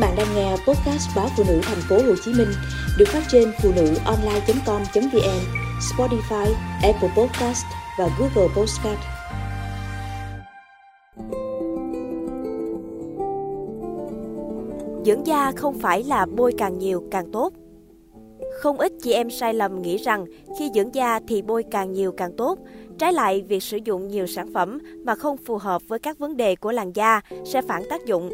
bạn 0.00 0.14
đang 0.16 0.26
nghe 0.34 0.50
podcast 0.50 1.16
báo 1.16 1.28
phụ 1.36 1.44
nữ 1.48 1.60
thành 1.62 1.80
phố 1.88 1.96
Hồ 1.96 2.14
Chí 2.24 2.32
Minh 2.32 2.48
được 2.98 3.08
phát 3.08 3.22
trên 3.28 3.52
phụ 3.62 3.72
nữ 3.76 3.94
online.com.vn, 4.04 5.40
Spotify, 5.80 6.46
Apple 6.82 7.08
Podcast 7.16 7.64
và 7.98 8.08
Google 8.18 8.54
Podcast. 8.56 9.00
Dưỡng 15.04 15.26
da 15.26 15.52
không 15.56 15.78
phải 15.78 16.04
là 16.04 16.26
bôi 16.36 16.54
càng 16.58 16.78
nhiều 16.78 17.04
càng 17.10 17.32
tốt. 17.32 17.52
Không 18.60 18.78
ít 18.78 18.92
chị 19.02 19.12
em 19.12 19.30
sai 19.30 19.54
lầm 19.54 19.82
nghĩ 19.82 19.96
rằng 19.96 20.24
khi 20.58 20.70
dưỡng 20.74 20.94
da 20.94 21.20
thì 21.28 21.42
bôi 21.42 21.64
càng 21.70 21.92
nhiều 21.92 22.12
càng 22.12 22.36
tốt. 22.36 22.58
Trái 22.98 23.12
lại, 23.12 23.42
việc 23.48 23.62
sử 23.62 23.78
dụng 23.84 24.08
nhiều 24.08 24.26
sản 24.26 24.52
phẩm 24.54 24.78
mà 25.04 25.14
không 25.14 25.36
phù 25.36 25.58
hợp 25.58 25.82
với 25.88 25.98
các 25.98 26.18
vấn 26.18 26.36
đề 26.36 26.56
của 26.56 26.72
làn 26.72 26.92
da 26.92 27.20
sẽ 27.44 27.62
phản 27.62 27.82
tác 27.90 28.06
dụng. 28.06 28.30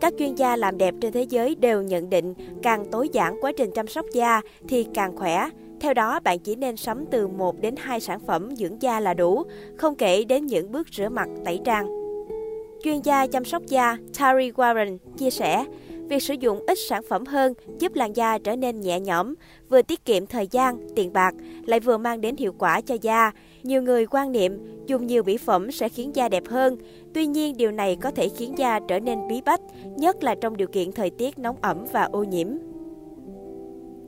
Các 0.00 0.14
chuyên 0.18 0.34
gia 0.34 0.56
làm 0.56 0.78
đẹp 0.78 0.94
trên 1.00 1.12
thế 1.12 1.22
giới 1.22 1.54
đều 1.54 1.82
nhận 1.82 2.10
định 2.10 2.34
càng 2.62 2.84
tối 2.90 3.08
giản 3.12 3.38
quá 3.40 3.52
trình 3.56 3.70
chăm 3.70 3.86
sóc 3.86 4.06
da 4.12 4.40
thì 4.68 4.86
càng 4.94 5.16
khỏe. 5.16 5.48
Theo 5.80 5.94
đó, 5.94 6.20
bạn 6.20 6.38
chỉ 6.38 6.56
nên 6.56 6.76
sắm 6.76 7.04
từ 7.10 7.28
1 7.28 7.60
đến 7.60 7.74
2 7.78 8.00
sản 8.00 8.20
phẩm 8.26 8.56
dưỡng 8.56 8.82
da 8.82 9.00
là 9.00 9.14
đủ, 9.14 9.42
không 9.76 9.94
kể 9.94 10.24
đến 10.24 10.46
những 10.46 10.72
bước 10.72 10.88
rửa 10.92 11.08
mặt, 11.08 11.28
tẩy 11.44 11.60
trang. 11.64 11.86
Chuyên 12.84 13.00
gia 13.00 13.26
chăm 13.26 13.44
sóc 13.44 13.62
da 13.66 13.96
Tari 14.18 14.50
Warren 14.50 14.98
chia 15.16 15.30
sẻ, 15.30 15.64
Việc 16.08 16.22
sử 16.22 16.34
dụng 16.34 16.60
ít 16.66 16.78
sản 16.88 17.02
phẩm 17.08 17.26
hơn 17.26 17.54
giúp 17.78 17.94
làn 17.94 18.16
da 18.16 18.38
trở 18.38 18.56
nên 18.56 18.80
nhẹ 18.80 19.00
nhõm, 19.00 19.34
vừa 19.68 19.82
tiết 19.82 20.04
kiệm 20.04 20.26
thời 20.26 20.46
gian, 20.50 20.78
tiền 20.96 21.12
bạc, 21.12 21.34
lại 21.66 21.80
vừa 21.80 21.98
mang 21.98 22.20
đến 22.20 22.36
hiệu 22.36 22.52
quả 22.58 22.80
cho 22.80 22.96
da. 23.02 23.32
Nhiều 23.62 23.82
người 23.82 24.06
quan 24.06 24.32
niệm 24.32 24.58
dùng 24.86 25.06
nhiều 25.06 25.22
mỹ 25.22 25.36
phẩm 25.36 25.70
sẽ 25.70 25.88
khiến 25.88 26.16
da 26.16 26.28
đẹp 26.28 26.42
hơn. 26.48 26.76
Tuy 27.14 27.26
nhiên, 27.26 27.56
điều 27.56 27.70
này 27.70 27.96
có 28.00 28.10
thể 28.10 28.28
khiến 28.28 28.58
da 28.58 28.80
trở 28.88 29.00
nên 29.00 29.28
bí 29.28 29.40
bách, 29.46 29.60
nhất 29.96 30.24
là 30.24 30.34
trong 30.34 30.56
điều 30.56 30.68
kiện 30.68 30.92
thời 30.92 31.10
tiết 31.10 31.38
nóng 31.38 31.56
ẩm 31.60 31.84
và 31.92 32.02
ô 32.04 32.24
nhiễm. 32.24 32.48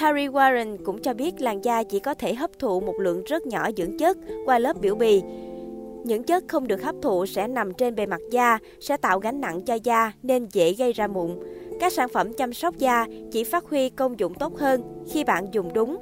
Terry 0.00 0.26
Warren 0.26 0.76
cũng 0.84 1.02
cho 1.02 1.14
biết 1.14 1.40
làn 1.40 1.64
da 1.64 1.82
chỉ 1.82 1.98
có 1.98 2.14
thể 2.14 2.34
hấp 2.34 2.58
thụ 2.58 2.80
một 2.80 2.94
lượng 3.00 3.24
rất 3.24 3.46
nhỏ 3.46 3.70
dưỡng 3.76 3.98
chất 3.98 4.18
qua 4.46 4.58
lớp 4.58 4.80
biểu 4.80 4.94
bì. 4.94 5.22
Những 6.04 6.22
chất 6.22 6.44
không 6.48 6.68
được 6.68 6.82
hấp 6.82 6.94
thụ 7.02 7.26
sẽ 7.26 7.48
nằm 7.48 7.74
trên 7.74 7.94
bề 7.94 8.06
mặt 8.06 8.20
da, 8.30 8.58
sẽ 8.80 8.96
tạo 8.96 9.18
gánh 9.18 9.40
nặng 9.40 9.62
cho 9.62 9.74
da 9.74 10.12
nên 10.22 10.46
dễ 10.52 10.72
gây 10.72 10.92
ra 10.92 11.06
mụn. 11.06 11.30
Các 11.80 11.92
sản 11.92 12.08
phẩm 12.08 12.32
chăm 12.32 12.52
sóc 12.52 12.78
da 12.78 13.06
chỉ 13.32 13.44
phát 13.44 13.64
huy 13.64 13.90
công 13.90 14.18
dụng 14.18 14.34
tốt 14.34 14.56
hơn 14.58 14.82
khi 15.12 15.24
bạn 15.24 15.46
dùng 15.52 15.72
đúng. 15.74 15.96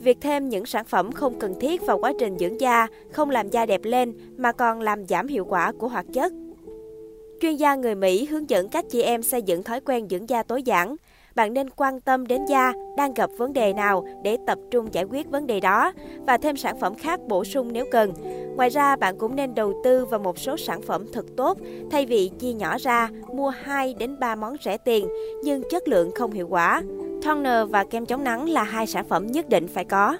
Việc 0.00 0.18
thêm 0.20 0.48
những 0.48 0.66
sản 0.66 0.84
phẩm 0.84 1.12
không 1.12 1.38
cần 1.38 1.54
thiết 1.60 1.86
vào 1.86 1.98
quá 1.98 2.12
trình 2.18 2.38
dưỡng 2.38 2.60
da, 2.60 2.86
không 3.12 3.30
làm 3.30 3.48
da 3.48 3.66
đẹp 3.66 3.80
lên 3.84 4.12
mà 4.36 4.52
còn 4.52 4.80
làm 4.80 5.06
giảm 5.06 5.28
hiệu 5.28 5.44
quả 5.44 5.72
của 5.72 5.88
hoạt 5.88 6.06
chất. 6.12 6.32
Chuyên 7.40 7.56
gia 7.56 7.74
người 7.74 7.94
Mỹ 7.94 8.26
hướng 8.26 8.50
dẫn 8.50 8.68
các 8.68 8.84
chị 8.88 9.02
em 9.02 9.22
xây 9.22 9.42
dựng 9.42 9.62
thói 9.62 9.80
quen 9.80 10.06
dưỡng 10.10 10.28
da 10.28 10.42
tối 10.42 10.62
giản. 10.62 10.96
Bạn 11.38 11.54
nên 11.54 11.70
quan 11.70 12.00
tâm 12.00 12.26
đến 12.26 12.44
da 12.44 12.72
đang 12.96 13.14
gặp 13.14 13.30
vấn 13.36 13.52
đề 13.52 13.72
nào 13.72 14.04
để 14.22 14.36
tập 14.46 14.58
trung 14.70 14.88
giải 14.92 15.04
quyết 15.04 15.30
vấn 15.30 15.46
đề 15.46 15.60
đó 15.60 15.92
và 16.26 16.38
thêm 16.38 16.56
sản 16.56 16.80
phẩm 16.80 16.94
khác 16.94 17.20
bổ 17.28 17.44
sung 17.44 17.72
nếu 17.72 17.84
cần. 17.92 18.12
Ngoài 18.56 18.68
ra, 18.68 18.96
bạn 18.96 19.18
cũng 19.18 19.36
nên 19.36 19.54
đầu 19.54 19.80
tư 19.84 20.04
vào 20.04 20.20
một 20.20 20.38
số 20.38 20.56
sản 20.56 20.82
phẩm 20.82 21.06
thật 21.12 21.24
tốt 21.36 21.58
thay 21.90 22.06
vì 22.06 22.30
chia 22.38 22.52
nhỏ 22.52 22.76
ra 22.80 23.08
mua 23.32 23.48
2 23.48 23.94
đến 23.94 24.18
3 24.20 24.34
món 24.34 24.56
rẻ 24.64 24.76
tiền 24.76 25.08
nhưng 25.44 25.62
chất 25.70 25.88
lượng 25.88 26.10
không 26.14 26.30
hiệu 26.30 26.46
quả. 26.50 26.82
Toner 27.24 27.70
và 27.70 27.84
kem 27.84 28.06
chống 28.06 28.24
nắng 28.24 28.48
là 28.48 28.62
hai 28.62 28.86
sản 28.86 29.04
phẩm 29.08 29.26
nhất 29.26 29.48
định 29.48 29.68
phải 29.68 29.84
có. 29.84 30.16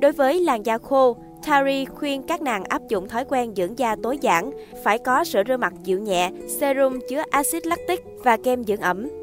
Đối 0.00 0.12
với 0.12 0.40
làn 0.40 0.66
da 0.66 0.78
khô, 0.78 1.16
Tari 1.46 1.84
khuyên 1.84 2.22
các 2.22 2.42
nàng 2.42 2.64
áp 2.64 2.82
dụng 2.88 3.08
thói 3.08 3.24
quen 3.24 3.54
dưỡng 3.56 3.78
da 3.78 3.96
tối 4.02 4.18
giản, 4.20 4.50
phải 4.84 4.98
có 4.98 5.24
sữa 5.24 5.42
rửa 5.48 5.56
mặt 5.56 5.72
dịu 5.82 6.00
nhẹ, 6.00 6.30
serum 6.48 6.98
chứa 7.08 7.22
axit 7.30 7.66
lactic 7.66 8.04
và 8.24 8.36
kem 8.36 8.64
dưỡng 8.64 8.80
ẩm. 8.80 9.19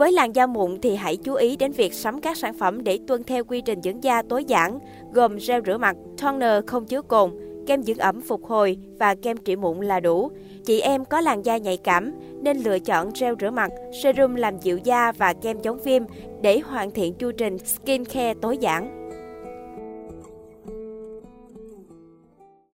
Với 0.00 0.12
làn 0.12 0.34
da 0.34 0.46
mụn 0.46 0.80
thì 0.82 0.94
hãy 0.94 1.16
chú 1.16 1.34
ý 1.34 1.56
đến 1.56 1.72
việc 1.72 1.94
sắm 1.94 2.20
các 2.20 2.36
sản 2.36 2.54
phẩm 2.54 2.84
để 2.84 2.98
tuân 3.06 3.24
theo 3.24 3.44
quy 3.44 3.60
trình 3.60 3.82
dưỡng 3.82 4.04
da 4.04 4.22
tối 4.22 4.44
giản, 4.44 4.78
gồm 5.12 5.36
gel 5.48 5.62
rửa 5.66 5.78
mặt, 5.78 5.96
toner 6.22 6.64
không 6.66 6.86
chứa 6.86 7.02
cồn, 7.02 7.30
kem 7.66 7.82
dưỡng 7.82 7.98
ẩm 7.98 8.20
phục 8.20 8.44
hồi 8.44 8.76
và 8.98 9.14
kem 9.14 9.36
trị 9.36 9.56
mụn 9.56 9.80
là 9.80 10.00
đủ. 10.00 10.30
Chị 10.64 10.80
em 10.80 11.04
có 11.04 11.20
làn 11.20 11.42
da 11.42 11.56
nhạy 11.56 11.76
cảm 11.76 12.12
nên 12.42 12.58
lựa 12.58 12.78
chọn 12.78 13.10
gel 13.20 13.34
rửa 13.40 13.50
mặt, 13.50 13.70
serum 14.02 14.34
làm 14.34 14.58
dịu 14.58 14.78
da 14.84 15.12
và 15.12 15.32
kem 15.32 15.60
chống 15.60 15.78
viêm 15.84 16.02
để 16.42 16.58
hoàn 16.58 16.90
thiện 16.90 17.14
chu 17.14 17.32
trình 17.32 17.58
skin 17.58 18.04
care 18.04 18.34
tối 18.34 18.58
giản. 18.58 18.99